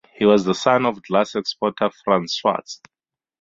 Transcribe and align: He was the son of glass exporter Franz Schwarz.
He 0.15 0.25
was 0.25 0.45
the 0.45 0.55
son 0.55 0.87
of 0.87 1.03
glass 1.03 1.35
exporter 1.35 1.91
Franz 2.03 2.33
Schwarz. 2.35 2.81